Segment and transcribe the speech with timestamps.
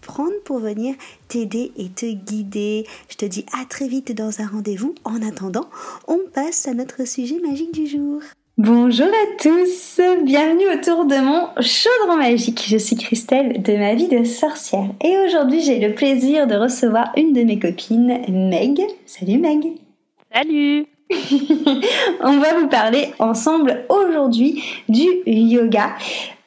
[0.00, 0.94] prendre pour venir
[1.28, 2.86] t'aider et te guider.
[3.08, 4.94] Je te dis à très vite dans un rendez-vous.
[5.04, 5.68] En attendant,
[6.08, 8.20] on passe à notre sujet magique du jour.
[8.58, 12.62] Bonjour à tous, bienvenue autour de mon chaudron magique.
[12.68, 17.10] Je suis Christelle de ma vie de sorcière et aujourd'hui j'ai le plaisir de recevoir
[17.16, 18.82] une de mes copines, Meg.
[19.06, 19.64] Salut Meg.
[20.34, 20.86] Salut.
[22.20, 25.94] on va vous parler ensemble aujourd'hui du yoga.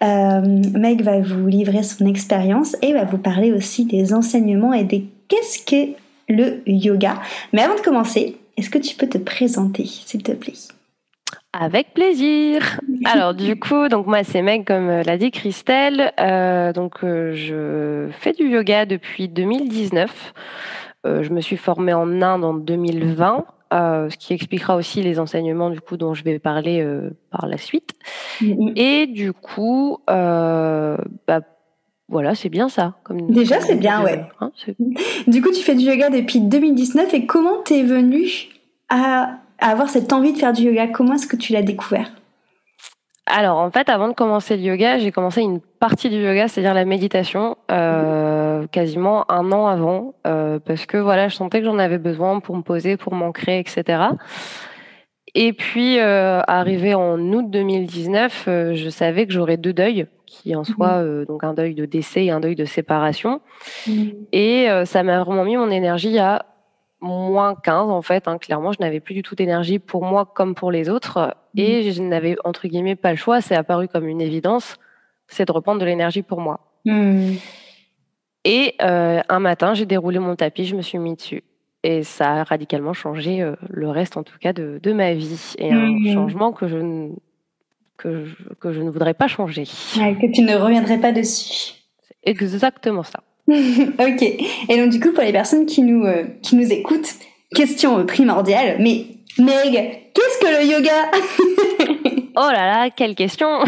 [0.04, 4.84] Euh, Meg va vous livrer son expérience et va vous parler aussi des enseignements et
[4.84, 5.94] des qu'est-ce que
[6.28, 7.22] le yoga.
[7.54, 10.54] Mais avant de commencer, est-ce que tu peux te présenter, s'il te plaît?
[11.54, 12.80] Avec plaisir.
[13.06, 16.12] Alors du coup, donc moi c'est Meg comme l'a dit Christelle.
[16.20, 20.34] Euh, donc euh, je fais du yoga depuis 2019.
[21.06, 23.46] je me suis formée en Inde en 2020.
[23.74, 27.48] Euh, ce qui expliquera aussi les enseignements du coup dont je vais parler euh, par
[27.48, 27.94] la suite.
[28.40, 28.74] Mm-hmm.
[28.76, 30.96] Et du coup, euh,
[31.28, 31.42] bah,
[32.08, 32.96] voilà, c'est bien ça.
[33.04, 34.24] Comme, Déjà, c'est bien, ouais.
[34.42, 34.52] Hein,
[35.26, 38.30] du coup, tu fais du yoga depuis 2019 et comment t'es venue
[38.90, 40.88] à avoir cette envie de faire du yoga?
[40.88, 42.12] Comment est-ce que tu l'as découvert?
[43.26, 46.74] Alors en fait, avant de commencer le yoga, j'ai commencé une partie du yoga, c'est-à-dire
[46.74, 51.80] la méditation, euh, quasiment un an avant, euh, parce que voilà, je sentais que j'en
[51.80, 54.10] avais besoin pour me poser, pour m'ancrer, etc.
[55.36, 60.56] Et puis, euh, arrivé en août 2019, euh, je savais que j'aurais deux deuils, qui
[60.56, 61.08] en soi, mhm.
[61.08, 63.42] euh, donc un deuil de décès et un deuil de séparation.
[63.88, 64.14] Mhm.
[64.32, 66.46] Et ça m'a vraiment mis mon énergie à
[67.02, 68.28] moins 15 en fait.
[68.28, 71.36] Hein, clairement, je n'avais plus du tout d'énergie pour moi comme pour les autres.
[71.56, 71.92] Et mm.
[71.92, 73.42] je n'avais entre guillemets pas le choix.
[73.42, 74.78] C'est apparu comme une évidence.
[75.28, 76.60] C'est de reprendre de l'énergie pour moi.
[78.46, 81.44] Et euh, un matin, j'ai déroulé mon tapis, je me suis mis dessus.
[81.84, 85.54] Et ça a radicalement changé euh, le reste, en tout cas, de, de ma vie.
[85.58, 86.14] Et un mm.
[86.14, 87.10] changement que je, ne,
[87.98, 89.64] que, je, que je ne voudrais pas changer.
[89.64, 91.74] que tu ne reviendrais pas dessus.
[92.02, 93.22] C'est exactement ça.
[93.48, 94.22] ok.
[94.22, 97.16] Et donc du coup, pour les personnes qui nous, euh, qui nous écoutent,
[97.54, 99.06] question primordiale, mais
[99.40, 101.12] Meg, qu'est-ce que le yoga
[102.36, 103.60] Oh là là, quelle question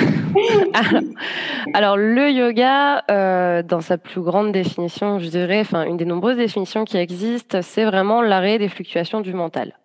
[1.74, 6.38] alors, le yoga, euh, dans sa plus grande définition, je dirais, enfin une des nombreuses
[6.38, 9.78] définitions qui existent, c'est vraiment l'arrêt des fluctuations du mental.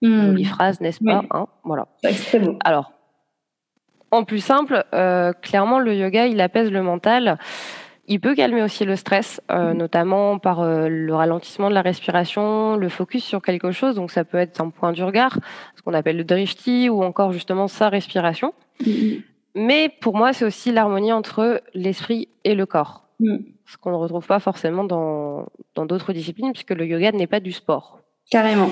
[0.00, 0.28] Hmm.
[0.28, 1.88] Jolie phrase, n'est-ce pas hein Voilà.
[2.64, 2.92] Alors,
[4.10, 7.38] en plus simple, euh, clairement, le yoga, il apaise le mental.
[8.10, 9.78] Il peut calmer aussi le stress, euh, mhm.
[9.78, 13.94] notamment par euh, le ralentissement de la respiration, le focus sur quelque chose.
[13.94, 15.38] Donc ça peut être un point du regard,
[15.76, 18.54] ce qu'on appelle le drishti, ou encore justement sa respiration.
[18.86, 19.22] Mhm.
[19.54, 23.04] Mais pour moi, c'est aussi l'harmonie entre l'esprit et le corps.
[23.20, 23.44] Mhm.
[23.66, 27.52] Ce qu'on ne retrouve pas forcément dans d'autres disciplines, puisque le yoga n'est pas du
[27.52, 28.00] sport.
[28.30, 28.70] Carrément.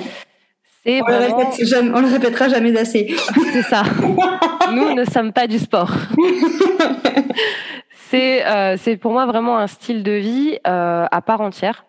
[0.86, 3.14] On, le le répétera jamais assez.
[3.52, 3.82] c'est ça.
[4.72, 5.90] Nous ne sommes pas du sport.
[8.08, 11.84] C'est euh, c'est pour moi vraiment un style de vie euh, à part entière.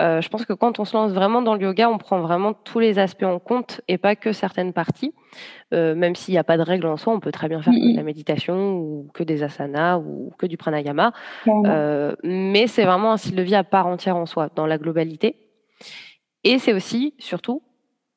[0.00, 2.54] Euh, je pense que quand on se lance vraiment dans le yoga, on prend vraiment
[2.54, 5.14] tous les aspects en compte et pas que certaines parties.
[5.72, 7.74] Euh, même s'il n'y a pas de règles en soi, on peut très bien faire
[7.74, 11.12] de la méditation ou que des asanas ou que du pranayama.
[11.46, 14.78] Euh, mais c'est vraiment un style de vie à part entière en soi, dans la
[14.78, 15.36] globalité.
[16.42, 17.62] Et c'est aussi, surtout,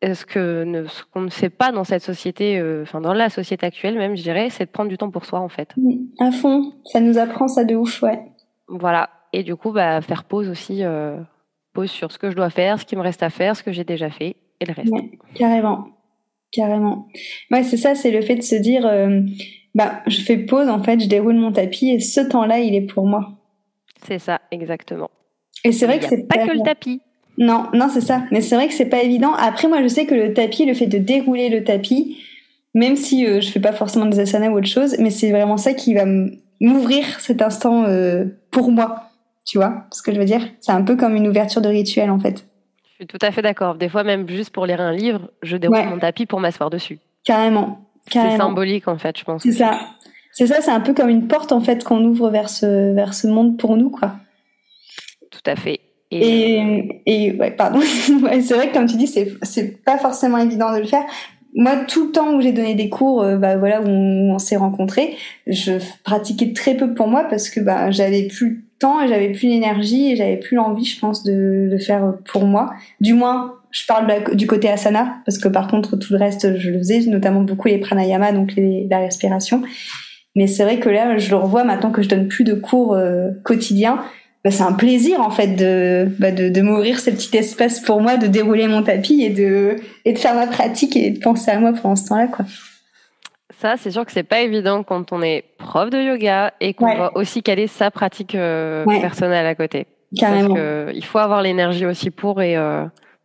[0.04, 3.66] ce que ce qu'on ne fait pas dans cette société, euh, enfin dans la société
[3.66, 5.74] actuelle même, je dirais, c'est de prendre du temps pour soi en fait.
[6.20, 8.22] à fond, ça nous apprend ça de ouf, ouais.
[8.68, 11.18] Voilà, et du coup, bah, faire pause aussi, euh,
[11.74, 13.72] pause sur ce que je dois faire, ce qui me reste à faire, ce que
[13.72, 14.94] j'ai déjà fait et le reste.
[15.34, 15.88] carrément,
[16.52, 17.08] carrément.
[17.52, 19.22] Ouais, c'est ça, c'est le fait de se dire, euh,
[19.74, 22.86] bah, je fais pause en fait, je déroule mon tapis et ce temps-là, il est
[22.86, 23.34] pour moi.
[24.06, 25.10] C'est ça, exactement.
[25.64, 27.02] Et c'est vrai que c'est pas que le tapis.
[27.38, 28.24] Non, non, c'est ça.
[28.32, 29.34] Mais c'est vrai que c'est pas évident.
[29.34, 32.18] Après, moi, je sais que le tapis, le fait de dérouler le tapis,
[32.74, 35.58] même si euh, je fais pas forcément des asanas ou autre chose, mais c'est vraiment
[35.58, 36.06] ça qui va
[36.62, 39.10] m'ouvrir cet instant euh, pour moi.
[39.46, 40.42] Tu vois ce que je veux dire?
[40.62, 42.46] C'est un peu comme une ouverture de rituel, en fait.
[42.84, 43.76] Je suis tout à fait d'accord.
[43.76, 47.00] Des fois, même juste pour lire un livre, je déroule mon tapis pour m'asseoir dessus.
[47.26, 47.86] Carrément.
[48.12, 49.44] C'est symbolique en fait, je pense.
[49.44, 49.80] C'est ça.
[50.32, 53.14] C'est ça, c'est un peu comme une porte en fait qu'on ouvre vers ce vers
[53.14, 54.16] ce monde pour nous quoi.
[55.32, 55.80] Tout à fait.
[56.12, 57.80] Et, et, ouais, pardon.
[58.42, 61.04] c'est vrai que comme tu dis, c'est c'est pas forcément évident de le faire.
[61.58, 64.58] Moi, tout le temps où j'ai donné des cours, euh, bah voilà, où on, s'est
[64.58, 65.16] rencontrés,
[65.48, 65.74] je
[66.04, 69.48] pratiquais très peu pour moi parce que bah j'avais plus le temps et j'avais plus
[69.48, 72.74] l'énergie et j'avais plus l'envie, je pense, de le faire pour moi.
[73.00, 76.72] Du moins, je parle du côté asana parce que par contre tout le reste je
[76.72, 79.64] le faisais, notamment beaucoup les pranayama, donc les, la respiration.
[80.36, 82.94] Mais c'est vrai que là, je le revois maintenant que je donne plus de cours
[82.94, 84.04] euh, quotidiens
[84.46, 88.00] bah, c'est un plaisir en fait de, bah, de, de m'ouvrir ce petit espace pour
[88.00, 89.76] moi, de dérouler mon tapis et de,
[90.06, 92.28] et de faire ma pratique et de penser à moi pendant ce temps-là.
[92.28, 92.46] quoi.
[93.60, 96.96] Ça, c'est sûr que c'est pas évident quand on est prof de yoga et qu'on
[96.96, 99.88] va aussi caler sa pratique euh, personnelle à côté.
[100.16, 100.50] Carrément.
[100.50, 102.84] Parce que il faut avoir l'énergie aussi pour et euh,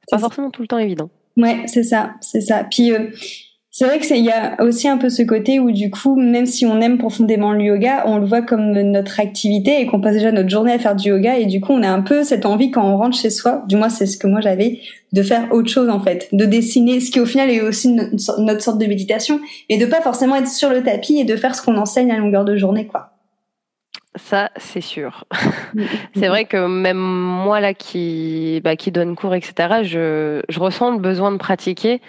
[0.09, 1.11] c'est pas forcément tout le temps évident.
[1.37, 2.65] Ouais, c'est ça, c'est ça.
[2.65, 3.11] Puis euh,
[3.81, 6.45] c'est vrai que il y a aussi un peu ce côté où du coup, même
[6.45, 10.13] si on aime profondément le yoga, on le voit comme notre activité et qu'on passe
[10.13, 12.45] déjà notre journée à faire du yoga et du coup, on a un peu cette
[12.45, 14.81] envie quand on rentre chez soi, du moins c'est ce que moi j'avais,
[15.15, 18.61] de faire autre chose en fait, de dessiner, ce qui au final est aussi notre
[18.61, 19.41] sorte de méditation,
[19.71, 22.19] et de pas forcément être sur le tapis et de faire ce qu'on enseigne à
[22.19, 23.13] longueur de journée, quoi.
[24.15, 25.25] Ça, c'est sûr.
[25.73, 25.87] Mm, mm,
[26.17, 26.31] c'est mm.
[26.31, 30.99] vrai que même moi là qui, bah, qui donne cours, etc., je, je ressens le
[30.99, 32.01] besoin de pratiquer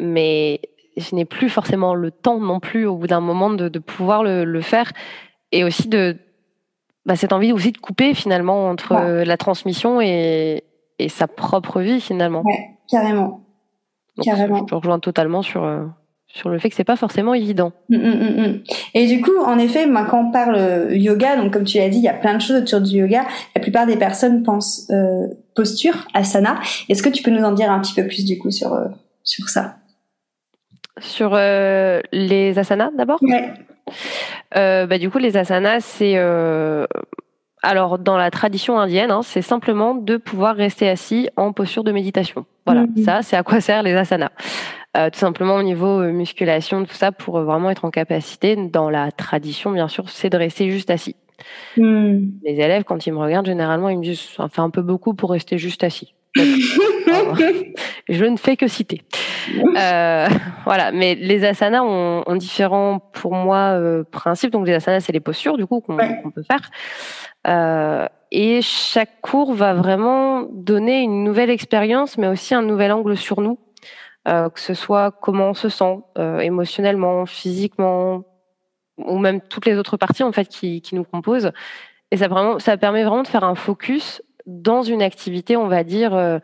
[0.00, 0.60] mais
[0.96, 4.60] je n'ai plus forcément le temps non plus au bout d'un moment de, pouvoir le,
[4.60, 4.92] faire
[5.52, 6.16] et aussi de
[7.06, 8.94] bah, cette envie aussi de couper finalement entre
[9.24, 10.64] la transmission et,
[11.08, 12.42] sa propre vie finalement.
[12.42, 13.40] Ouais, carrément.
[14.22, 14.66] carrément.
[14.68, 15.86] Je, rejoins totalement sur, euh,
[16.26, 17.72] sur le fait que c'est pas forcément évident.
[17.88, 21.78] Mm, mm, mm, et du coup, en effet, quand on parle yoga, donc comme tu
[21.78, 23.24] l'as dit, il y a plein de choses autour du yoga.
[23.54, 26.60] La plupart des personnes pensent euh, posture, asana.
[26.90, 28.88] Est-ce que tu peux nous en dire un petit peu plus du coup sur, euh,
[29.24, 29.79] sur ça?
[30.98, 33.18] Sur euh, les asanas d'abord?
[33.22, 33.52] Ouais.
[34.56, 36.14] Euh, bah, du coup, les asanas, c'est.
[36.16, 36.86] Euh,
[37.62, 41.92] alors, dans la tradition indienne, hein, c'est simplement de pouvoir rester assis en posture de
[41.92, 42.46] méditation.
[42.66, 43.04] Voilà, mhm.
[43.04, 44.30] ça, c'est à quoi servent les asanas.
[44.94, 49.72] tout simplement au niveau musculation, tout ça, pour vraiment être en capacité, dans la tradition,
[49.72, 51.16] bien sûr, c'est de rester juste assis.
[51.76, 52.32] Mhm.
[52.44, 55.14] Les élèves, quand ils me regardent, généralement, ils me disent, ça fait un peu beaucoup
[55.14, 56.14] pour rester juste assis.
[56.36, 59.02] je ne fais que citer.
[59.76, 60.28] Euh,
[60.64, 64.52] voilà, mais les asanas ont, différents, pour moi, euh, principes.
[64.52, 66.70] Donc les asanas, c'est les postures, du coup, qu'on peut faire.
[67.46, 73.16] Euh, et chaque cours va vraiment donner une nouvelle expérience, mais aussi un nouvel angle
[73.16, 73.58] sur nous,
[74.26, 78.22] que ce soit comment on se sent émotionnellement, physiquement,
[78.98, 81.50] ou même toutes les autres parties en fait qui, qui nous composent.
[82.12, 85.84] Et ça, vraiment, ça permet vraiment de faire un focus dans une activité, on va
[85.84, 86.38] dire, euh,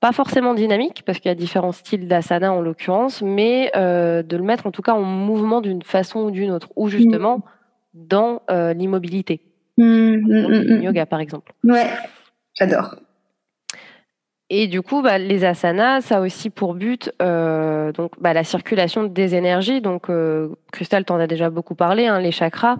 [0.00, 4.36] pas forcément dynamique, parce qu'il y a différents styles d'asana en l'occurrence, mais euh, de
[4.36, 7.42] le mettre en tout cas en mouvement d'une façon ou d'une autre, ou justement mm.
[7.94, 9.42] dans euh, l'immobilité.
[9.76, 11.52] Mmh, mmh, yoga, par exemple.
[11.64, 11.86] Ouais,
[12.54, 12.96] j'adore.
[14.52, 18.42] Et du coup, bah, les asanas, ça a aussi pour but euh, donc bah, la
[18.42, 19.80] circulation des énergies.
[19.80, 22.08] Donc, euh, Christelle t'en a déjà beaucoup parlé.
[22.08, 22.76] Hein, les chakras,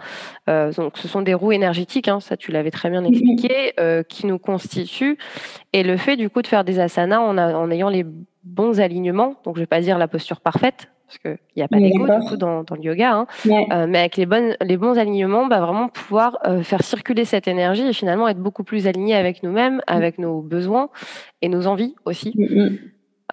[0.48, 2.08] euh, donc ce sont des roues énergétiques.
[2.08, 5.16] Hein, ça, tu l'avais très bien expliqué, euh, qui nous constituent.
[5.72, 8.04] Et le fait du coup de faire des asanas en, en ayant les
[8.42, 9.36] bons alignements.
[9.44, 12.26] Donc, je vais pas dire la posture parfaite, parce qu'il n'y a pas d'ego du
[12.28, 13.26] coup dans, dans le yoga, hein.
[13.46, 17.48] euh, mais avec les, bonnes, les bons alignements, bah, vraiment pouvoir euh, faire circuler cette
[17.48, 19.82] énergie et finalement être beaucoup plus aligné avec nous-mêmes, mm.
[19.88, 20.88] avec nos besoins
[21.42, 22.32] et nos envies aussi.
[22.36, 22.78] Mm, mm.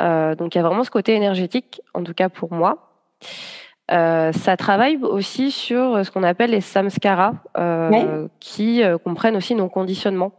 [0.01, 2.93] Euh, donc il y a vraiment ce côté énergétique, en tout cas pour moi.
[3.89, 7.33] ça travaille aussi sur ce qu'on appelle les samskaras,
[8.39, 10.33] qui comprennent aussi nos conditionnements.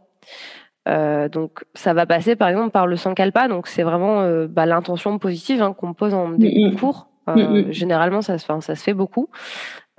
[0.85, 5.61] donc ça va passer par exemple par le sankalpa, donc c'est vraiment bah, l'intention positive
[5.61, 7.55] hein, qu'on pose en début de cours Mm, mm.
[7.55, 9.29] Euh, généralement, ça, ça se fait beaucoup.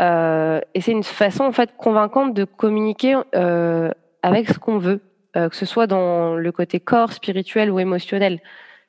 [0.00, 3.90] Euh, et c'est une façon en fait convaincante de communiquer euh,
[4.22, 5.00] avec ce qu'on veut,
[5.34, 8.40] que ce soit dans le côté corps, spirituel ou émotionnel.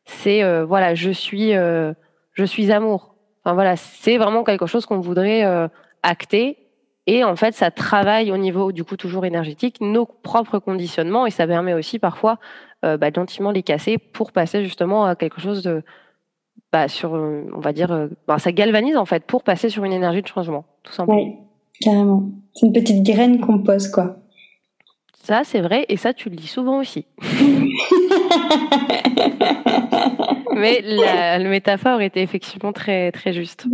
[0.06, 3.16] C'est voilà, je suis, je suis amour.
[3.44, 5.70] Enfin voilà, c'est vraiment quelque chose qu'on voudrait
[6.02, 6.58] acter.
[7.06, 11.32] Et en fait, ça travaille au niveau du coup toujours énergétique nos propres conditionnements et
[11.32, 12.40] ça permet aussi parfois
[12.82, 15.84] bah, gentiment les casser pour passer justement à quelque chose de
[16.72, 19.84] bah, sur, euh, on va dire, euh, bah, ça galvanise en fait pour passer sur
[19.84, 21.22] une énergie de changement, tout simplement.
[21.22, 21.34] Oui,
[21.82, 22.30] carrément.
[22.54, 24.18] C'est une petite graine qu'on pose, quoi.
[25.24, 27.06] Ça, c'est vrai, et ça, tu le dis souvent aussi.
[30.56, 33.68] Mais la, métaphore était effectivement très, très juste.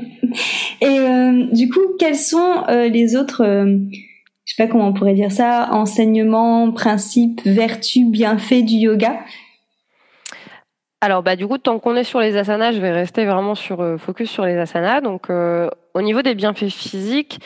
[0.80, 5.32] et euh, du coup, quels sont les autres, je sais pas comment on pourrait dire
[5.32, 9.20] ça, enseignements, principes, vertus, bienfaits du yoga?
[11.04, 13.82] Alors, bah, du coup, tant qu'on est sur les asanas, je vais rester vraiment sur
[13.82, 15.02] euh, focus sur les asanas.
[15.02, 17.40] Donc, euh, au niveau des bienfaits physiques,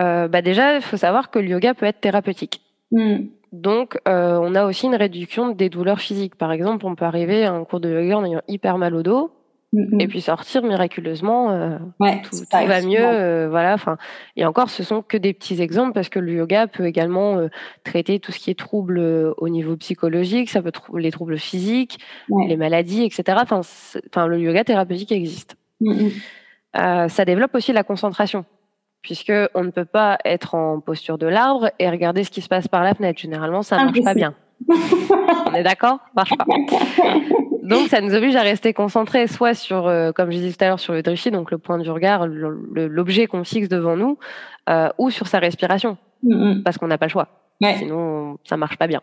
[0.00, 2.60] euh, bah, déjà, il faut savoir que le yoga peut être thérapeutique.
[2.90, 3.26] Mm.
[3.52, 6.34] Donc, on a aussi une réduction des douleurs physiques.
[6.34, 9.04] Par exemple, on peut arriver à un cours de yoga en ayant hyper mal au
[9.04, 9.30] dos.
[9.72, 10.00] Mm, mm.
[10.00, 12.98] Et puis sortir miraculeusement, Ouais, tout, va mieux.
[13.00, 13.72] euh, voilà.
[13.74, 13.96] Enfin,
[14.36, 17.48] et encore, ce sont que des petits exemples parce que le yoga peut également euh,
[17.84, 21.98] traiter tout ce qui est troubles euh, au niveau psychologique, ça peut les troubles physiques,
[22.28, 22.46] Ouais.
[22.48, 23.38] les maladies, etc.
[23.42, 25.56] Enfin, le yoga thérapeutique existe.
[25.80, 26.08] Mm.
[26.76, 28.44] Euh, ça développe aussi la concentration,
[29.02, 32.48] puisque on ne peut pas être en posture de l'arbre et regarder ce qui se
[32.48, 33.20] passe par la fenêtre.
[33.20, 34.34] Généralement, ça marche pas bien.
[35.46, 35.98] on est d'accord?
[36.14, 36.44] Marche pas.
[37.62, 40.68] Donc, ça nous oblige à rester concentrés, soit sur, euh, comme je disais tout à
[40.68, 44.18] l'heure, sur le drishti, donc le point du regard, l'objet qu'on fixe devant nous,
[44.68, 46.62] euh, ou sur sa respiration, Mm, mm.
[46.64, 47.28] parce qu'on n'a pas le choix.
[47.60, 47.74] Ouais.
[47.78, 49.00] Sinon, ça marche pas bien.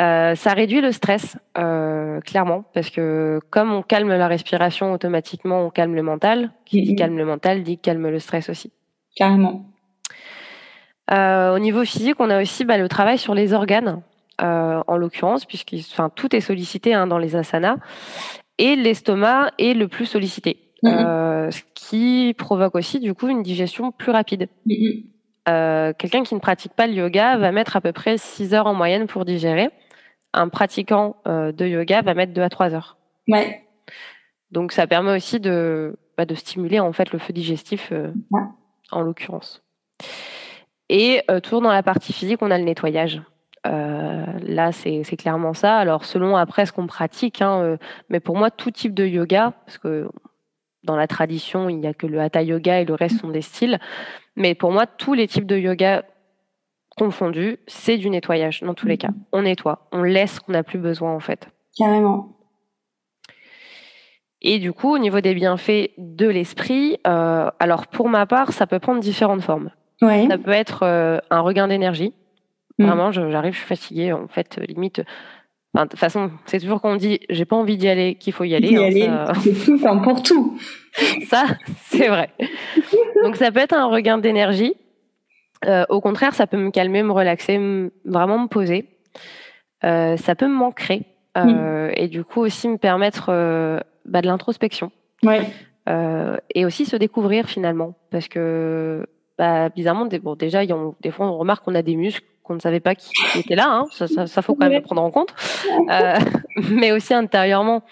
[0.00, 5.66] Euh, ça réduit le stress, euh, clairement, parce que comme on calme la respiration automatiquement,
[5.66, 6.52] on calme le mental.
[6.66, 6.96] Qui dit Mhm.
[6.98, 8.72] calme le mental dit calme le stress aussi.
[9.16, 9.64] Carrément.
[11.10, 14.02] Euh, au niveau physique, on a aussi bah, le travail sur les organes,
[14.42, 17.76] euh, en l'occurrence, puisque enfin, tout est sollicité hein, dans les asanas,
[18.58, 20.92] et l'estomac est le plus sollicité, Mhm.
[20.92, 24.48] euh, ce qui provoque aussi du coup une digestion plus rapide.
[24.66, 25.02] Mm, mm.
[25.48, 28.66] Euh, Quelqu'un qui ne pratique pas le yoga va mettre à peu près 6 heures
[28.66, 29.70] en moyenne pour digérer.
[30.34, 32.98] Un pratiquant euh, de yoga va mettre 2 à 3 heures.
[33.28, 33.64] Ouais.
[34.50, 38.42] Donc ça permet aussi de, bah, de stimuler en fait le feu digestif euh, Ouais.
[38.92, 39.62] en l'occurrence.
[40.90, 43.22] Et euh, toujours dans la partie physique, on a le nettoyage.
[43.66, 45.76] Euh, là, c'est clairement ça.
[45.76, 47.76] Alors selon après ce qu'on pratique, hein, euh,
[48.08, 50.08] mais pour moi tout type de yoga, parce que
[50.84, 53.42] dans la tradition il n'y a que le hatha yoga et le reste sont des
[53.42, 53.78] styles,
[54.36, 56.04] mais pour moi tous les types de yoga
[56.96, 59.10] confondus, c'est du nettoyage dans tous les cas.
[59.32, 61.48] On nettoie, on laisse ce qu'on n'a plus besoin en fait.
[61.76, 62.34] Carrément.
[64.40, 68.68] Et du coup, au niveau des bienfaits de l'esprit, euh, alors pour ma part, ça
[68.68, 69.70] peut prendre différentes formes.
[70.00, 70.28] Ouais.
[70.30, 70.84] Ça peut être
[71.28, 72.14] un regain d'énergie.
[72.78, 72.86] Mm.
[72.86, 75.02] Vraiment, j'arrive, je suis fatiguée, en fait, euh, limite.
[75.74, 78.32] enfin, De toute façon, c'est toujours quand on dit j'ai pas envie d'y aller qu'il
[78.32, 78.68] faut y aller.
[78.70, 80.58] Y hein, aller, ça- c'est tout temps pour tout.
[81.28, 81.44] ça,
[81.86, 82.30] c'est vrai.
[83.24, 84.74] Donc ça peut être un regain d'énergie.
[85.66, 87.58] Euh, au contraire, ça peut me calmer, me relaxer,
[88.04, 88.86] vraiment me poser.
[89.84, 91.02] Euh, ça peut me manquer
[91.36, 94.90] euh, et du coup aussi me permettre euh, bah, de l'introspection
[95.22, 95.42] Ouais.
[95.88, 99.06] Euh, et aussi se découvrir finalement parce que
[99.38, 102.26] bah, bizarrement des- bon, déjà y a- des fois on remarque qu'on a des muscles
[102.48, 103.86] qu'on ne savait pas qui étaient là hein.
[103.92, 105.32] ça, ça, ça faut quand même le prendre en compte
[105.90, 106.14] Euh,
[106.72, 107.82] mais aussi intérieurement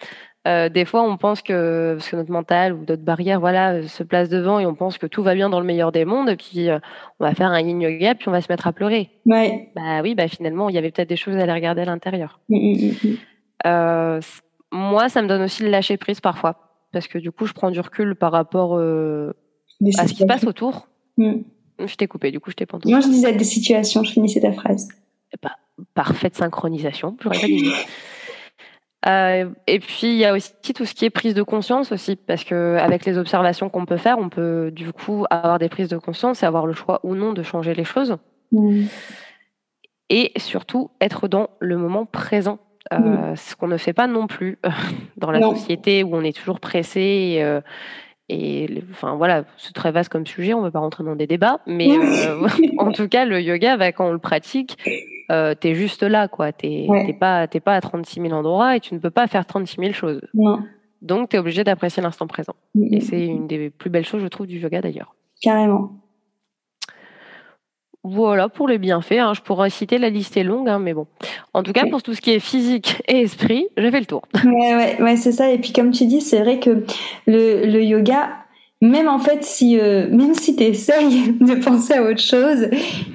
[0.48, 3.82] euh, des fois, on pense que parce que notre mental ou d'autres barrières, voilà, euh,
[3.88, 6.28] se place devant et on pense que tout va bien dans le meilleur des mondes.
[6.28, 6.78] Et puis, euh,
[7.18, 9.10] on va faire un yin yoga, puis on va se mettre à pleurer.
[9.24, 9.72] Ouais.
[9.74, 12.38] Bah oui, bah finalement, il y avait peut-être des choses à aller regarder à l'intérieur.
[12.48, 13.16] Mm, mm, mm, mm.
[13.66, 16.54] Euh, c- moi, ça me donne aussi le lâcher prise parfois,
[16.92, 20.44] parce que du coup, je prends du recul par rapport à ce qui se passe
[20.44, 20.86] autour.
[21.84, 22.92] Je t'ai coupé, du coup, je t'ai pas entendu.
[22.94, 24.88] Moi, je disais des situations, je finissais ta phrase.
[25.94, 27.70] Parfaite synchronisation, j'aurais pas dit.
[29.06, 32.16] Euh, et puis il y a aussi tout ce qui est prise de conscience aussi,
[32.16, 35.88] parce que avec les observations qu'on peut faire, on peut du coup avoir des prises
[35.90, 38.16] de conscience et avoir le choix ou non de changer les choses,
[38.52, 38.84] Mm.
[40.08, 42.58] et surtout être dans le moment présent,
[42.92, 44.70] euh, ce qu'on ne fait pas non plus euh,
[45.16, 45.54] dans la Non.
[45.54, 47.00] société où on est toujours pressé.
[47.00, 47.60] Et, euh,
[48.28, 51.14] et les- enfin voilà, c'est très vaste comme sujet, on ne va pas rentrer dans
[51.16, 52.46] des débats, mais euh,
[52.78, 54.76] en tout cas le yoga, bah, quand on le pratique,
[55.30, 56.52] euh, t'es juste là, quoi.
[56.52, 57.06] T'es Ouais.
[57.06, 59.76] t'es pas, t'es pas à 36 000 endroits et tu ne peux pas faire 36
[59.80, 60.20] 000 choses.
[60.34, 60.60] Non.
[61.02, 62.54] Donc, tu es obligé d'apprécier l'instant présent.
[62.74, 63.00] Mm, Et mm.
[63.00, 65.14] c'est une des plus belles choses, je trouve, du yoga d'ailleurs.
[65.42, 65.92] Carrément.
[68.08, 69.12] Voilà pour les bienfaits.
[69.18, 69.32] hein.
[69.34, 71.06] Je pourrais citer la liste est longue, hein, mais bon.
[71.54, 74.22] En tout cas, pour tout ce qui est physique et esprit, j'ai fait le tour.
[74.44, 75.50] Ouais, ouais, ouais, c'est ça.
[75.50, 76.84] Et puis comme tu dis, c'est vrai que
[77.26, 78.28] le, le yoga,
[78.82, 82.68] même en fait, si euh, même si tu essayes de penser à autre chose,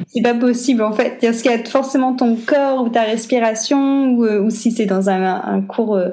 [0.07, 1.17] c'est pas possible en fait.
[1.21, 4.87] Parce qu'il y a forcément ton corps ou ta respiration, ou, euh, ou si c'est
[4.87, 6.09] dans un, un cours euh,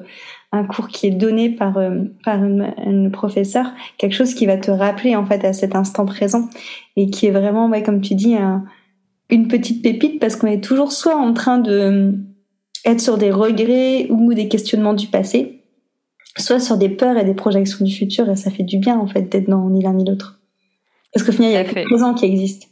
[0.53, 3.67] un cours qui est donné par euh, par une, une professeure,
[3.99, 6.49] quelque chose qui va te rappeler en fait à cet instant présent
[6.97, 8.65] et qui est vraiment, ouais, comme tu dis, un-
[9.31, 12.15] une petite pépite parce qu'on est toujours soit en train de
[12.87, 15.65] être sur des regrets ou des questionnements du passé,
[16.39, 19.07] soit sur des peurs et des projections du futur, et ça fait du bien en
[19.07, 20.41] fait d'être dans ni l'un ni l'autre.
[21.13, 22.69] Parce qu'au final, il y a le présent qui existe.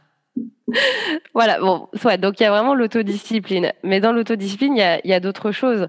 [1.34, 3.72] voilà, bon, soit, donc il y a vraiment l'autodiscipline.
[3.82, 5.88] Mais dans l'autodiscipline, il y a, d'autres choses.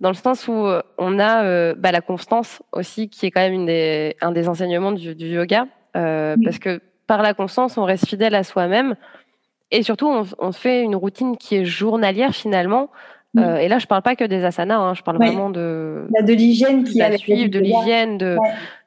[0.00, 3.40] Dans le sens où euh, on a euh, bah, la constance aussi, qui est quand
[3.40, 5.66] même une des, un des enseignements du yoga
[5.96, 8.96] euh, parce que par la constance, on reste fidèle à soi-même.
[9.70, 12.90] Et surtout, on, fait une routine qui est journalière finalement.
[13.38, 16.32] Euh, et là, je parle pas que des asanas, hein, je parle vraiment de de
[16.34, 18.36] l'hygiène qui a suivre, de l'hygiène, de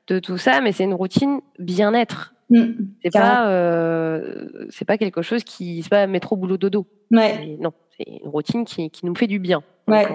[0.07, 2.35] de tout ça, mais c'est une routine bien-être.
[2.51, 2.73] Mm.
[3.01, 6.85] c'est pas euh, c'est pas quelque chose qui c'est pas métro boulot dodo.
[7.09, 7.57] Ouais.
[7.59, 9.63] Non, c'est une routine qui qui nous fait du bien.
[9.87, 10.05] Ouais.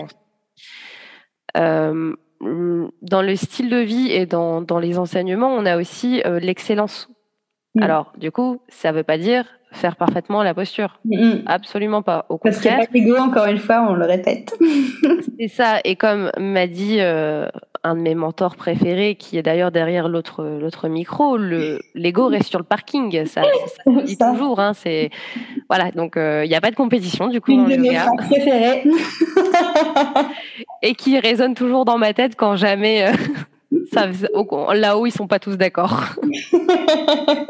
[1.57, 6.41] Euh, dans le style de vie et dans, dans les enseignements, on a aussi euh,
[6.41, 7.09] l'excellence.
[7.75, 7.83] Mm.
[7.83, 10.99] Alors, du coup, ça ne veut pas dire faire parfaitement la posture.
[11.05, 11.43] Mm, mm.
[11.47, 12.27] Absolument pas.
[12.29, 14.59] Au Parce qu'il n'y a pas d'ego, encore une fois, on le répète.
[15.39, 15.81] C'est ça.
[15.85, 17.47] Et comme m'a dit euh,
[17.85, 22.49] un de mes mentors préférés, qui est d'ailleurs derrière l'autre l'autre micro, le l'ego reste
[22.49, 23.25] sur le parking.
[23.27, 24.61] Ça, ça, ça dit toujours.
[24.61, 25.11] Hein, c'est
[25.69, 25.91] voilà.
[25.93, 27.53] Donc il n'y a pas de compétition du coup.
[27.53, 28.85] Une de mes préférées.
[30.83, 33.13] et qui résonne toujours dans ma tête quand jamais euh,
[33.93, 34.07] ça
[34.75, 36.15] là-haut ils sont pas tous d'accord.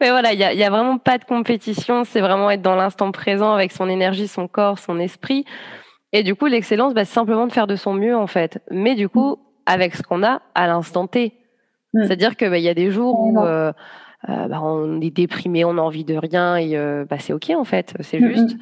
[0.00, 2.04] Mais voilà, il y a, vraiment pas de compétition.
[2.04, 5.46] C'est vraiment être dans l'instant présent avec son énergie, son corps, son esprit.
[6.12, 8.60] Et du coup, l'excellence, bah, c'est simplement de faire de son mieux en fait.
[8.70, 11.32] Mais du coup, avec ce qu'on a à l'instant T.
[11.94, 12.04] Mm.
[12.04, 13.72] C'est-à-dire que bah, y a des jours où euh,
[14.28, 16.76] euh, bah, on est déprimé, on a envie de rien et
[17.08, 17.94] bah, c'est ok en fait.
[18.00, 18.56] C'est juste.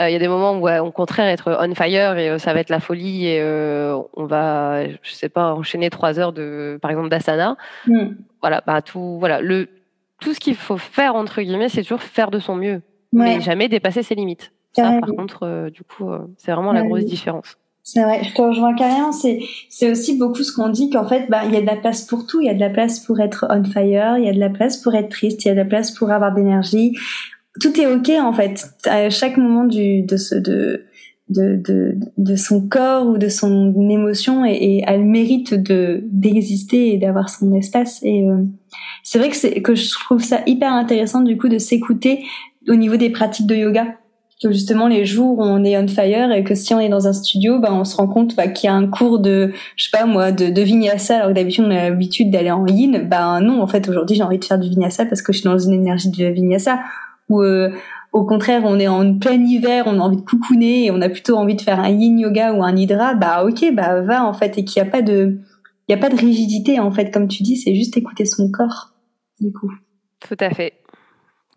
[0.00, 2.70] Il y a des moments où, au contraire, être on fire et ça va être
[2.70, 7.56] la folie et on va, je sais pas, enchaîner trois heures de, par exemple, d'asana.
[7.86, 8.10] Mm.
[8.40, 9.68] Voilà, bah tout, voilà, le
[10.20, 12.82] tout ce qu'il faut faire entre guillemets, c'est toujours faire de son mieux,
[13.12, 14.52] mais jamais dépasser ses limites.
[14.74, 17.56] Ça, par contre, euh, du coup, euh, c'est vraiment la grosse différence.
[17.82, 19.12] C'est vrai, je te rejoins carrément.
[19.12, 21.76] C'est c'est aussi beaucoup ce qu'on dit qu'en fait, bah il y a de la
[21.76, 22.40] place pour tout.
[22.40, 24.50] Il y a de la place pour être on fire, il y a de la
[24.50, 26.94] place pour être triste, il y a de la place pour avoir d'énergie.
[27.60, 28.66] Tout est ok en fait.
[28.84, 30.84] À chaque moment du de ce de
[31.28, 36.96] de, de, son corps ou de son émotion et, et elle mérite de d'exister et
[36.96, 38.44] d'avoir son espace et euh,
[39.02, 42.24] c'est vrai que c'est que je trouve ça hyper intéressant du coup de s'écouter
[42.66, 43.98] au niveau des pratiques de yoga
[44.42, 47.08] que justement les jours où on est on fire et que si on est dans
[47.08, 49.84] un studio, bah, on se rend compte bah, qu'il y a un cours de, je
[49.84, 53.08] sais pas moi, de, de vinyasa alors que d'habitude on a l'habitude d'aller en yin.
[53.08, 55.48] Bah non, en fait aujourd'hui j'ai envie de faire du vinyasa parce que je suis
[55.48, 56.78] dans une énergie de vinyasa.
[57.28, 57.70] Ou euh,
[58.12, 61.08] au contraire on est en plein hiver, on a envie de coucouner et on a
[61.08, 63.14] plutôt envie de faire un yin yoga ou un hydra.
[63.14, 65.38] Bah ok, bah va en fait et qu'il n'y a pas de,
[65.88, 68.50] il y a pas de rigidité en fait comme tu dis, c'est juste écouter son
[68.50, 68.94] corps
[69.40, 69.72] du coup.
[70.20, 70.74] Tout à fait.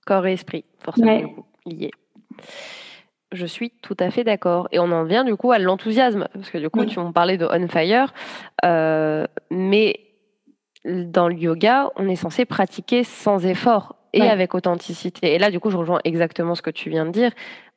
[0.06, 1.22] Corps et esprit, forcément
[1.66, 1.92] liés.
[3.32, 4.68] Je suis tout à fait d'accord.
[4.72, 7.38] Et on en vient du coup à l'enthousiasme, parce que du coup, tu m'en parlais
[7.38, 8.14] de on fire,
[8.66, 10.00] euh, mais
[10.86, 15.34] dans le yoga, on est censé pratiquer sans effort et avec authenticité.
[15.34, 17.32] Et là, du coup, je rejoins exactement ce que tu viens de dire.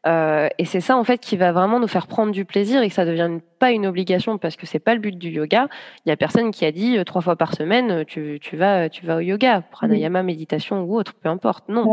[0.07, 2.89] Euh, et c'est ça en fait qui va vraiment nous faire prendre du plaisir et
[2.89, 5.69] que ça ne devienne pas une obligation parce que c'est pas le but du yoga.
[6.05, 9.07] Il y a personne qui a dit trois fois par semaine tu, tu, vas tu
[9.07, 11.71] vas au yoga, pranayama, méditation ou autre, peu importe.
[11.71, 11.87] Non,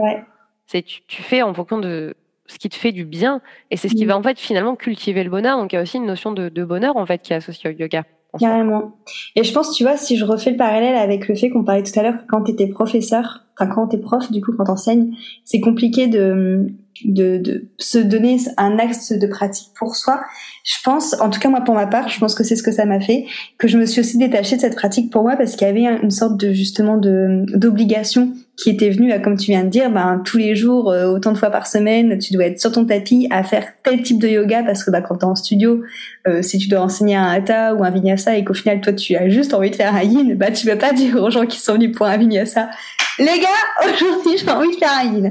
[0.65, 2.15] c'est tu, tu, fais en fonction de
[2.47, 5.23] ce qui te fait du bien et c'est ce qui va en fait finalement cultiver
[5.23, 5.57] le bonheur.
[5.57, 7.69] Donc il y a aussi une notion de, de bonheur en fait qui est associée
[7.69, 8.03] au yoga.
[8.39, 8.97] Carrément.
[9.35, 11.83] Et je pense, tu vois, si je refais le parallèle avec le fait qu'on parlait
[11.83, 14.63] tout à l'heure, quand tu étais professeur, enfin quand tu es prof, du coup, quand
[14.63, 15.13] t'enseignes,
[15.43, 16.71] c'est compliqué de,
[17.05, 20.21] de, de se donner un axe de pratique pour soi.
[20.63, 22.71] Je pense, en tout cas moi pour ma part, je pense que c'est ce que
[22.71, 23.25] ça m'a fait,
[23.57, 26.01] que je me suis aussi détachée de cette pratique pour moi parce qu'il y avait
[26.01, 30.21] une sorte de justement de d'obligation qui était venue, comme tu viens de dire, ben
[30.23, 33.27] tous les jours, euh, autant de fois par semaine, tu dois être sur ton tapis
[33.31, 35.81] à faire tel type de yoga parce que bah, quand t'es en studio,
[36.27, 39.15] euh, si tu dois enseigner un hatha ou un vinyasa et qu'au final toi tu
[39.15, 41.59] as juste envie de faire un yin, bah tu peux pas dire aux gens qui
[41.59, 42.69] sont venus pour un vinyasa,
[43.17, 45.29] les gars, aujourd'hui j'ai envie de faire un yin.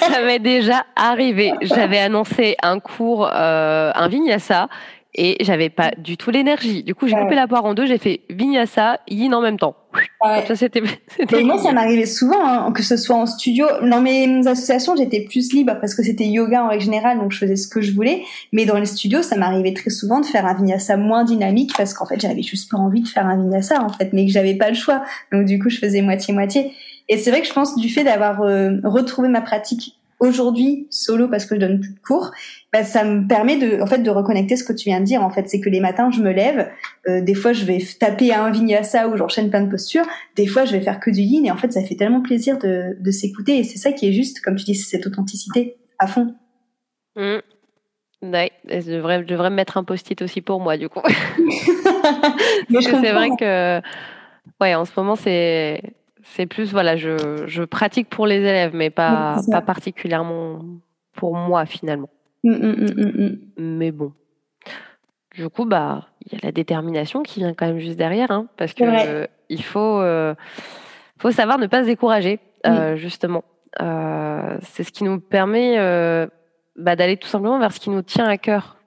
[0.00, 1.52] Ça m'est déjà arrivé.
[1.62, 4.68] J'avais annoncé un cours, euh, un vinyasa,
[5.14, 6.84] et j'avais pas du tout l'énergie.
[6.84, 9.74] Du coup, j'ai coupé la poire en deux, j'ai fait vinyasa, yin en même temps.
[10.46, 10.82] Ça, c'était,
[11.42, 13.66] moi, ça m'arrivait souvent, hein, que ce soit en studio.
[13.82, 17.38] Dans mes associations, j'étais plus libre parce que c'était yoga en règle générale, donc je
[17.38, 18.22] faisais ce que je voulais.
[18.52, 21.92] Mais dans les studios, ça m'arrivait très souvent de faire un vinyasa moins dynamique parce
[21.92, 24.54] qu'en fait, j'avais juste pas envie de faire un vinyasa, en fait, mais que j'avais
[24.54, 25.02] pas le choix.
[25.32, 26.72] Donc, du coup, je faisais moitié-moitié.
[27.10, 31.28] Et c'est vrai que je pense du fait d'avoir euh, retrouvé ma pratique aujourd'hui solo
[31.28, 32.30] parce que je donne plus de cours,
[32.72, 35.22] bah, ça me permet de, en fait, de reconnecter ce que tu viens de dire.
[35.22, 36.70] En fait, c'est que les matins, je me lève.
[37.08, 40.04] Euh, des fois, je vais taper un vinyasa où j'enchaîne plein de postures.
[40.36, 41.46] Des fois, je vais faire que du yin.
[41.46, 43.58] Et en fait, ça fait tellement plaisir de, de s'écouter.
[43.58, 46.34] Et c'est ça qui est juste, comme tu dis, c'est cette authenticité à fond.
[47.16, 47.38] Mmh.
[48.22, 51.00] Ouais, je devrais, je devrais me mettre un post-it aussi pour moi, du coup.
[52.70, 53.80] c'est vrai que,
[54.60, 55.82] ouais, en ce moment, c'est
[56.22, 60.60] c'est plus, voilà, je, je, pratique pour les élèves, mais pas, pas particulièrement
[61.12, 62.10] pour moi finalement.
[62.44, 64.12] Mmh, mmh, mmh, mais bon.
[65.34, 68.46] Du coup, bah, il y a la détermination qui vient quand même juste derrière, hein,
[68.56, 70.34] parce que il faut, euh,
[71.18, 73.44] faut savoir ne pas se décourager, euh, justement.
[73.80, 75.76] Euh, c'est ce qui nous permet
[76.76, 78.78] bah, d'aller tout simplement vers ce qui nous tient à cœur.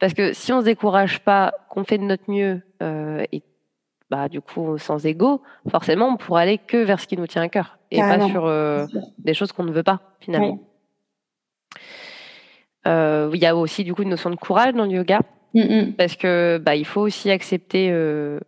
[0.00, 2.62] Parce que si on se décourage pas, qu'on fait de notre mieux
[3.32, 3.42] et
[4.10, 7.42] bah, du coup, sans ego, forcément, on pourra aller que vers ce qui nous tient
[7.42, 8.86] à cœur et pas sur euh,
[9.18, 10.58] des choses qu'on ne veut pas, finalement.
[12.86, 15.20] Euh, il y a aussi, du coup, une notion de courage dans le yoga.
[15.54, 15.92] Mm, mm.
[15.94, 18.40] Parce que bah, il faut aussi accepter, euh,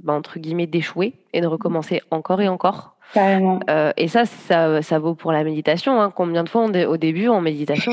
[0.00, 2.96] bah, entre guillemets, d'échouer et de recommencer encore et encore.
[3.16, 6.00] et ça, ça, ça, vaut pour la méditation.
[6.00, 6.12] Hein.
[6.14, 7.92] Combien de fois, au début, en méditation,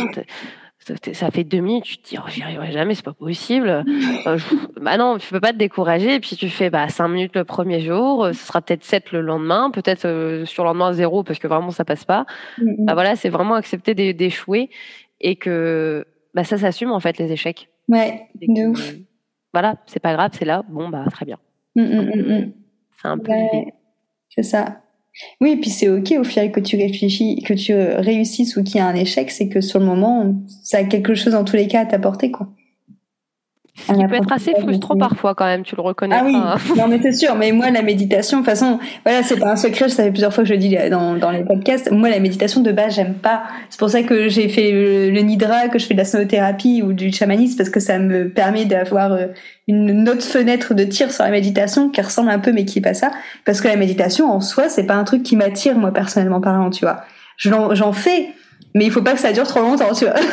[1.13, 3.83] ça fait deux minutes, tu te dis, oh, j'y arriverai jamais, c'est pas possible.
[4.27, 4.39] Euh,
[4.81, 6.15] bah non, tu peux pas te décourager.
[6.15, 9.11] Et puis tu fais bah, cinq minutes le premier jour, euh, ce sera peut-être sept
[9.11, 12.25] le lendemain, peut-être euh, sur le lendemain zéro parce que vraiment ça passe pas.
[12.57, 12.85] Mm-hmm.
[12.85, 14.71] Bah voilà, c'est vraiment accepter d'échouer
[15.21, 17.69] et que bah, ça s'assume en fait les échecs.
[17.87, 18.95] Ouais, de ouf.
[19.53, 21.37] Voilà, c'est pas grave, c'est là, bon bah très bien.
[21.75, 22.53] Mm, mm,
[22.99, 23.31] c'est un peu
[24.29, 24.81] C'est ça.
[25.41, 28.77] Oui, et puis c'est ok au final que tu réfléchis, que tu réussisses ou qu'il
[28.77, 31.55] y a un échec, c'est que sur le moment, ça a quelque chose en tous
[31.55, 32.49] les cas à t'apporter, quoi.
[33.77, 36.15] Ce qui peut être assez frustrant parfois quand même, tu le reconnais.
[36.17, 36.33] Ah oui,
[36.77, 37.35] non mais c'est sûr.
[37.35, 39.89] Mais moi, la méditation, de toute façon, voilà, c'est pas un secret.
[39.89, 41.91] Ça fait plusieurs fois que je le dis dans, dans les podcasts.
[41.91, 43.43] Moi, la méditation de base, j'aime pas.
[43.69, 46.93] C'est pour ça que j'ai fait le, nidra, que je fais de la sonothérapie ou
[46.93, 49.27] du chamanisme, parce que ça me permet d'avoir euh,
[49.67, 52.83] une autre fenêtre de tir sur la méditation qui ressemble un peu, mais qui est
[52.83, 53.11] pas ça.
[53.43, 56.69] Parce que la méditation en soi, c'est pas un truc qui m'attire moi personnellement parlant,
[56.69, 57.01] tu vois.
[57.37, 58.29] J'en fais,
[58.73, 60.15] mais il faut pas que ça dure trop longtemps, tu vois.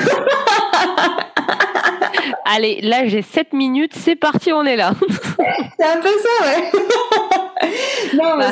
[2.44, 4.94] Allez, là j'ai 7 minutes, c'est parti, on est là.
[5.08, 7.66] c'est un peu ça, ouais.
[8.14, 8.50] non, bah.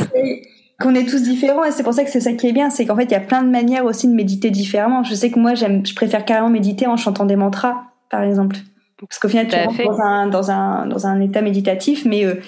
[0.80, 2.86] qu'on est tous différents et c'est pour ça que c'est ça qui est bien, c'est
[2.86, 5.02] qu'en fait il y a plein de manières aussi de méditer différemment.
[5.02, 8.56] Je sais que moi j'aime, je préfère carrément méditer en chantant des mantras, par exemple,
[9.00, 12.40] parce qu'au final tu rentres dans un, dans un dans un état méditatif, mais euh,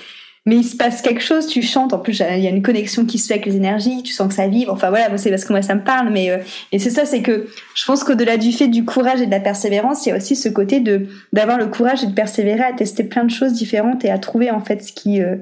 [0.45, 3.05] mais il se passe quelque chose, tu chantes, en plus il y a une connexion
[3.05, 5.45] qui se fait avec les énergies, tu sens que ça vibre, enfin voilà, c'est parce
[5.45, 6.39] que moi ça me parle, mais euh,
[6.73, 9.41] et c'est ça, c'est que je pense qu'au-delà du fait du courage et de la
[9.41, 12.73] persévérance, il y a aussi ce côté de d'avoir le courage et de persévérer à
[12.73, 15.37] tester plein de choses différentes et à trouver en fait ce qui, euh,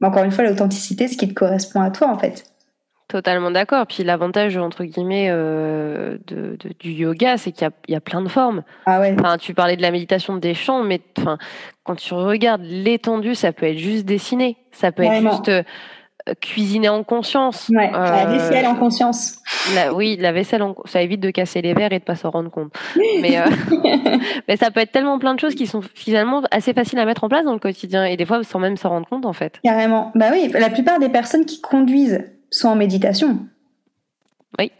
[0.00, 2.44] encore une fois, l'authenticité, ce qui te correspond à toi en fait.
[3.08, 3.86] Totalement d'accord.
[3.86, 8.28] Puis l'avantage, entre guillemets, euh, de, du yoga, c'est qu'il y, y a, plein de
[8.28, 8.62] formes.
[8.86, 9.14] Ah ouais.
[9.18, 11.36] Enfin, tu parlais de la méditation des chants, mais enfin,
[11.82, 14.56] quand tu regardes l'étendue, ça peut être juste dessiner.
[14.72, 15.62] Ça peut être juste euh,
[16.40, 17.70] cuisiner en conscience.
[17.74, 19.36] Ouais, la euh, vaisselle en conscience.
[19.92, 22.50] oui, la vaisselle, en, ça évite de casser les verres et de pas s'en rendre
[22.50, 22.72] compte.
[23.20, 23.38] Mais,
[24.48, 27.24] mais ça peut être tellement plein de choses qui sont finalement assez faciles à mettre
[27.24, 29.60] en place dans le quotidien et des fois sans même s'en rendre compte en fait.
[29.62, 30.10] Carrément.
[30.14, 33.40] Bah oui, la plupart des personnes qui conduisent sont en méditation.
[34.58, 34.70] Oui.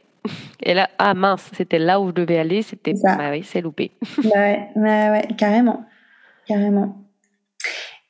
[0.62, 3.92] Et là, ah mince, c'était là où je devais aller, c'était, bah oui, c'est loupé.
[4.22, 5.84] Bah ouais, ouais, ouais, carrément,
[6.46, 6.96] carrément.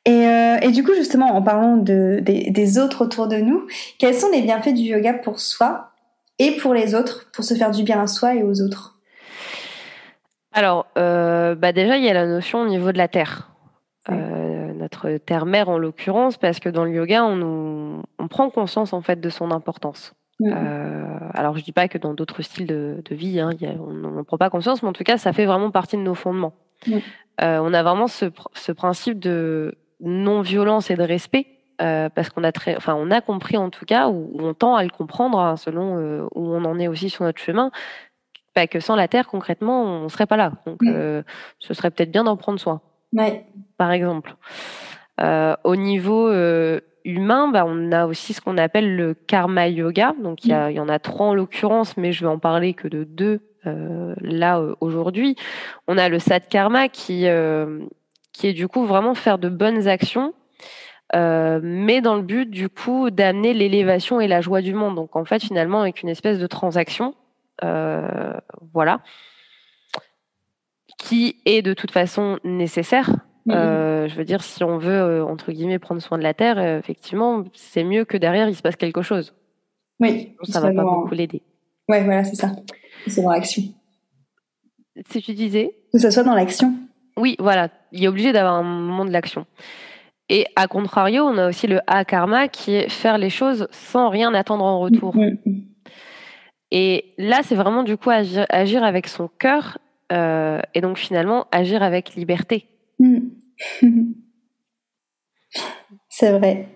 [0.07, 3.67] Et, euh, et, du coup, justement, en parlant de, des, des, autres autour de nous,
[3.99, 5.93] quels sont les bienfaits du yoga pour soi
[6.39, 8.99] et pour les autres, pour se faire du bien à soi et aux autres?
[10.53, 13.49] Alors, euh, bah déjà, il y a la notion au niveau de la terre.
[14.11, 14.44] Euh,
[14.85, 19.03] notre terre-mère en l'occurrence, parce que dans le yoga, on, nous, on prend conscience en
[19.03, 20.13] fait de son importance.
[20.41, 20.53] Mmh.
[20.53, 23.71] Euh, alors, je dis pas que dans d'autres styles de, de vie, hein, y a,
[23.71, 26.15] on n'en prend pas conscience, mais en tout cas, ça fait vraiment partie de nos
[26.15, 26.55] fondements.
[26.87, 26.97] Mmh.
[27.41, 31.47] Euh, on a vraiment ce, ce principe de non-violence et de respect,
[31.83, 34.75] euh, parce qu'on a très, enfin, on a compris en tout cas, ou, on tend
[34.77, 35.97] à le comprendre hein, selon
[36.35, 37.71] où on en est aussi sur notre chemin,
[38.55, 40.53] bah, que sans la terre, concrètement, on serait pas là.
[40.67, 40.93] Donc, mmh.
[40.93, 41.23] euh,
[41.59, 42.81] ce serait peut-être bien d'en prendre soin.
[43.13, 43.47] Ouais.
[43.77, 44.37] Par exemple.
[45.21, 50.15] Euh, au niveau euh, humain, bah, on a aussi ce qu'on appelle le karma yoga.
[50.23, 52.89] Donc, il y, y, en a trois en l'occurrence, mais je vais en parler que
[52.89, 55.37] de deux là aujourd'hui.
[55.89, 57.27] On a le sat karma qui
[58.35, 60.35] qui est du coup vraiment faire de bonnes actions,
[61.15, 64.97] euh, mais dans le but du coup d'amener l'élévation et la joie du monde.
[64.97, 67.15] Donc en fait finalement avec une espèce de transaction,
[67.63, 68.35] euh,
[68.75, 69.01] voilà,
[70.99, 73.11] qui est de toute façon nécessaire.
[73.51, 76.59] Euh, je veux dire, si on veut euh, entre guillemets prendre soin de la terre,
[76.59, 79.35] euh, effectivement, c'est mieux que derrière il se passe quelque chose.
[80.01, 81.43] Oui, ça va pas beaucoup l'aider.
[81.89, 82.53] Ouais, voilà, c'est ça.
[83.07, 83.63] C'est dans l'action.
[85.11, 86.75] Si tu disais Que ce soit dans l'action.
[87.17, 87.69] Oui, voilà.
[87.93, 89.47] Il est obligé d'avoir un moment de l'action.
[90.29, 94.33] Et à contrario, on a aussi le A-karma qui est faire les choses sans rien
[94.33, 95.15] attendre en retour.
[96.71, 99.79] Et là, c'est vraiment du coup agir, agir avec son cœur
[100.13, 102.67] euh, et donc finalement agir avec liberté.
[103.83, 104.13] Mm.
[106.09, 106.69] c'est vrai.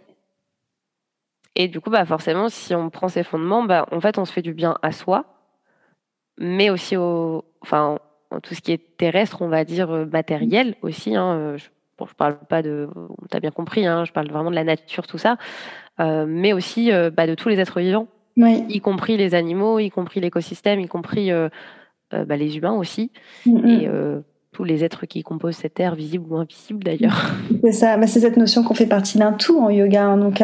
[1.54, 4.32] Et du coup, bah forcément, si on prend ces fondements, bah, en fait, on se
[4.32, 5.24] fait du bien à soi,
[6.38, 7.98] mais aussi au, enfin,
[8.44, 11.16] tout ce qui est terrestre, on va dire euh, matériel aussi.
[11.16, 12.88] Hein, euh, je, bon, je parle pas de,
[13.28, 15.36] t'as bien compris, hein, je parle vraiment de la nature, tout ça,
[15.98, 18.64] euh, mais aussi euh, bah, de tous les êtres vivants, oui.
[18.68, 21.48] y compris les animaux, y compris l'écosystème, y compris euh
[22.10, 23.10] bah, les humains aussi,
[23.44, 23.82] mm -hmm.
[23.82, 23.88] et
[24.58, 27.30] tous les êtres qui composent cette terre, visible ou invisible d'ailleurs.
[27.62, 30.04] C'est ça, bah, c'est cette notion qu'on fait partie d'un tout en yoga.
[30.04, 30.42] Hein, donc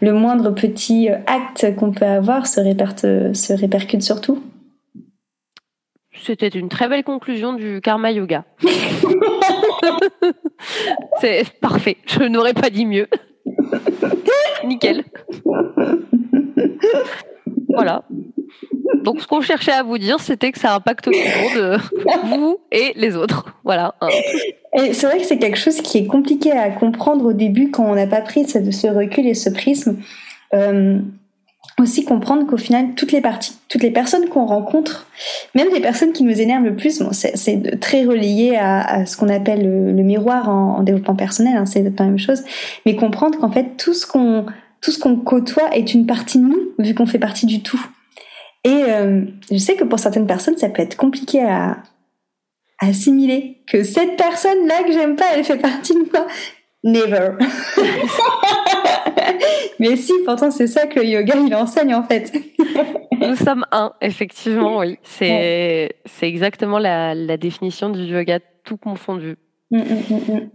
[0.00, 4.40] le moindre petit acte qu'on peut avoir se, répercute, se répercute sur tout.
[6.22, 8.44] C'était une très belle conclusion du karma yoga.
[11.20, 11.96] c'est parfait.
[12.06, 13.08] Je n'aurais pas dit mieux.
[14.64, 15.02] Nickel.
[17.68, 18.04] Voilà.
[19.02, 21.80] Donc, ce qu'on cherchait à vous dire, c'était que ça impacte tout le monde,
[22.24, 23.54] vous et les autres.
[23.64, 23.94] Voilà.
[24.74, 27.84] Et c'est vrai que c'est quelque chose qui est compliqué à comprendre au début quand
[27.84, 29.96] on n'a pas pris ce, ce recul et ce prisme.
[30.54, 30.98] Euh,
[31.78, 35.06] aussi comprendre qu'au final, toutes les parties, toutes les personnes qu'on rencontre,
[35.54, 39.94] même les personnes qui nous énervent le plus, c'est très relié à, ce qu'on appelle
[39.94, 42.42] le, miroir en, en développement personnel, hein, c'est la même chose,
[42.84, 44.44] mais comprendre qu'en fait, tout ce qu'on
[44.80, 47.80] tout ce qu'on côtoie est une partie de nous, vu qu'on fait partie du tout.
[48.64, 51.82] Et euh, je sais que pour certaines personnes, ça peut être compliqué à,
[52.78, 56.26] à assimiler que cette personne-là que j'aime pas, elle fait partie de moi.
[56.82, 57.32] Never.
[59.78, 62.32] Mais si, pourtant, c'est ça que le yoga, il enseigne, en fait.
[63.20, 64.98] Nous sommes un, effectivement, oui.
[65.02, 65.94] C'est, ouais.
[66.22, 69.36] exactement la, la, définition du yoga, tout confondu.
[69.70, 70.50] Mm, mm, mm,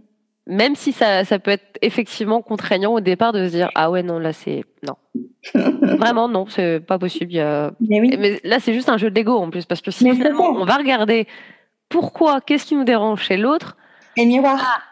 [0.46, 4.04] Même si ça, ça peut être effectivement contraignant au départ de se dire, ah ouais,
[4.04, 4.94] non, là, c'est, non.
[5.54, 7.32] Vraiment, non, c'est pas possible.
[7.32, 7.72] Il y a...
[7.80, 8.16] Mais, oui.
[8.18, 11.26] Mais là, c'est juste un jeu d'ego, en plus, parce que si on va regarder
[11.88, 13.76] pourquoi, qu'est-ce qui nous dérange chez l'autre.
[14.16, 14.58] Et miroir.
[14.60, 14.82] Ah,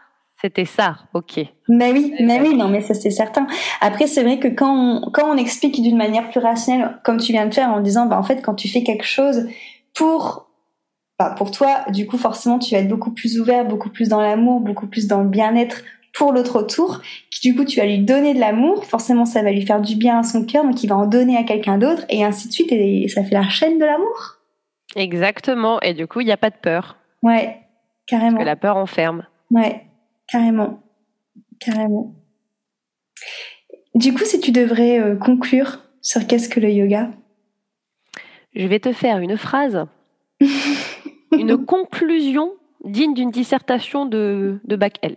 [0.40, 1.40] c'était ça, ok.
[1.68, 3.46] Mais oui, mais oui, non, mais ça c'est certain.
[3.80, 7.32] Après, c'est vrai que quand on, quand on explique d'une manière plus rationnelle, comme tu
[7.32, 9.46] viens de faire, en disant, bah en fait, quand tu fais quelque chose
[9.94, 10.43] pour,
[11.18, 14.20] bah, pour toi, du coup, forcément, tu vas être beaucoup plus ouvert, beaucoup plus dans
[14.20, 17.00] l'amour, beaucoup plus dans le bien-être pour l'autre autour.
[17.42, 20.18] Du coup, tu vas lui donner de l'amour, forcément, ça va lui faire du bien
[20.18, 22.72] à son cœur, donc il va en donner à quelqu'un d'autre, et ainsi de suite,
[22.72, 24.38] et ça fait la chaîne de l'amour.
[24.96, 26.96] Exactement, et du coup, il n'y a pas de peur.
[27.22, 27.58] Ouais,
[28.06, 28.36] carrément.
[28.36, 29.26] Parce que la peur enferme.
[29.50, 29.82] Ouais.
[30.28, 30.80] Carrément.
[31.60, 32.14] Carrément.
[33.94, 37.10] Du coup, si tu devrais euh, conclure sur qu'est-ce que le yoga?
[38.54, 39.86] Je vais te faire une phrase,
[41.38, 42.52] une conclusion
[42.84, 45.16] digne d'une dissertation de, de bac L.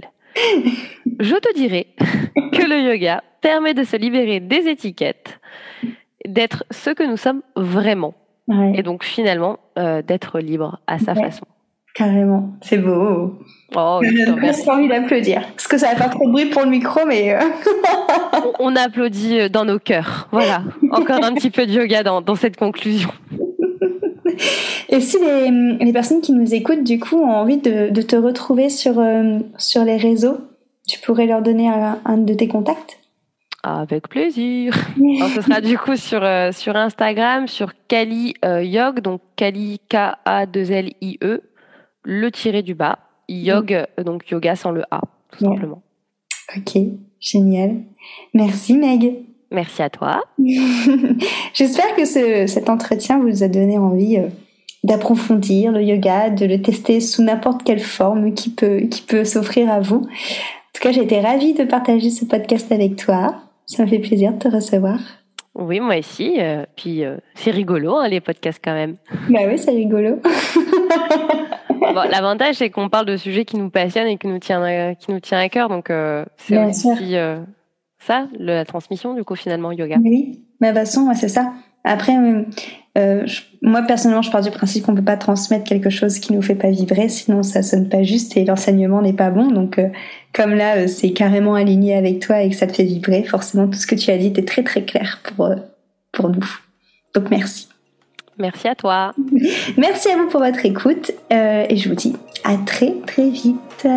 [1.20, 5.40] Je te dirais que le yoga permet de se libérer des étiquettes,
[6.26, 8.14] d'être ce que nous sommes vraiment.
[8.48, 8.74] Ouais.
[8.76, 11.24] Et donc finalement, euh, d'être libre à sa ouais.
[11.24, 11.46] façon.
[11.94, 13.40] Carrément, c'est beau.
[13.76, 15.42] Oh, J'ai presque envie d'applaudir.
[15.56, 17.34] Parce que ça va faire trop de bruit pour le micro, mais.
[17.34, 17.40] Euh...
[18.60, 20.28] on, on, applaudit dans nos cœurs.
[20.32, 20.62] Voilà.
[20.92, 23.10] Encore un petit peu de yoga dans, dans cette conclusion.
[24.90, 29.00] Et si les, personnes qui nous écoutent, du coup, ont envie de, te retrouver sur,
[29.00, 30.38] euh, sur les réseaux,
[30.88, 33.00] tu pourrais leur donner un, de tes contacts?
[33.64, 34.74] Avec plaisir.
[35.36, 41.42] ce sera du coup sur, euh, sur Instagram, sur Kali Yog, donc Kali K-A-2-L-I-E,
[42.04, 45.82] le tiré du bas, Yog, donc yoga sans le A, tout simplement.
[46.56, 46.78] Ok,
[47.20, 47.82] génial.
[48.34, 49.26] Merci Meg.
[49.52, 50.24] Merci à toi.
[51.54, 54.28] J'espère que cet entretien vous a donné envie euh,
[54.84, 59.72] d'approfondir le yoga, de le tester sous n'importe quelle forme qui peut, qui peut s'offrir
[59.72, 59.98] à vous.
[59.98, 63.36] En tout cas, j'ai été ravie de partager ce podcast avec toi.
[63.66, 65.00] Ça me fait plaisir de te recevoir.
[65.56, 66.36] Oui, moi aussi.
[66.40, 68.98] Euh, puis euh, c'est rigolo, hein, les podcasts quand même.
[69.30, 70.20] Bah oui, c'est rigolo.
[72.12, 75.20] L'avantage, c'est qu'on parle de sujets qui nous passionnent et qui nous tient, qui nous
[75.20, 75.70] tient à cœur.
[75.70, 75.92] Donc,
[76.38, 77.16] c'est aussi
[78.08, 79.98] ça, la transmission, du coup, finalement, yoga.
[80.02, 81.54] Oui, toute façon, c'est ça.
[81.84, 82.44] Après, euh,
[82.98, 83.26] euh,
[83.62, 86.56] moi, personnellement, je pars du principe qu'on peut pas transmettre quelque chose qui nous fait
[86.56, 89.48] pas vibrer, sinon ça sonne pas juste et l'enseignement n'est pas bon.
[89.48, 89.88] Donc, euh,
[90.34, 93.78] comme là, c'est carrément aligné avec toi et que ça te fait vibrer, forcément, tout
[93.78, 95.50] ce que tu as dit est très, très clair pour,
[96.12, 96.48] pour nous.
[97.14, 97.70] Donc, merci.
[98.38, 99.14] Merci à toi.
[99.78, 103.88] merci à vous pour votre écoute et je vous dis à très, très vite.